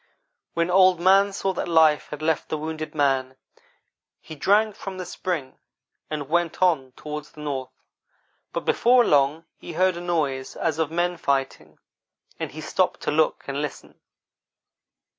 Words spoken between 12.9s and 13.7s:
to look and